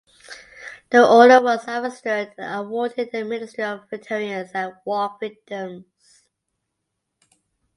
The 0.89 1.07
order 1.07 1.39
was 1.43 1.59
administered 1.67 2.33
and 2.39 2.59
awarded 2.65 3.11
the 3.11 3.23
Ministry 3.23 3.63
of 3.65 3.87
Veterans 3.87 4.49
and 4.51 4.73
War 4.83 5.15
Victims. 5.19 6.23